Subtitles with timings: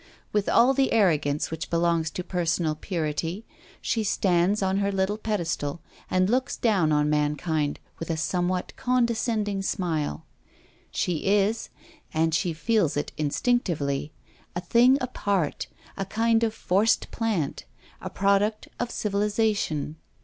[0.33, 3.45] With all the arrogance which belongs to personal purity,
[3.83, 9.61] she stands on her little pedestal and looks down on mankind with a somewhat condescending
[9.61, 10.25] smile.
[10.89, 11.69] She is—
[12.15, 14.11] and she feels it instinctively—
[14.55, 17.65] a thing apart, a kind of forced plant,
[18.01, 19.97] a product of civilisation.